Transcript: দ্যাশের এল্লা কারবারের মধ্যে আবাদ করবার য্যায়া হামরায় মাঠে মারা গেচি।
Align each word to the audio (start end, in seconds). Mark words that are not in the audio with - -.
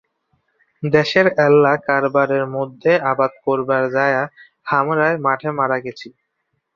দ্যাশের 0.83 1.27
এল্লা 1.45 1.73
কারবারের 1.87 2.45
মধ্যে 2.55 2.91
আবাদ 3.11 3.31
করবার 3.45 3.83
য্যায়া 3.93 4.23
হামরায় 4.67 5.17
মাঠে 5.25 5.49
মারা 5.59 5.77
গেচি। 5.85 6.09